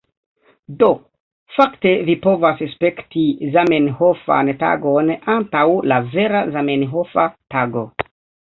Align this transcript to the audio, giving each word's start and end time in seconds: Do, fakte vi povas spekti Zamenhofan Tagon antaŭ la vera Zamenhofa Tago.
Do, 0.77 0.87
fakte 1.57 1.91
vi 2.07 2.15
povas 2.23 2.63
spekti 2.71 3.25
Zamenhofan 3.57 4.51
Tagon 4.65 5.15
antaŭ 5.37 5.65
la 5.93 6.03
vera 6.17 6.45
Zamenhofa 6.57 7.29
Tago. 7.57 7.89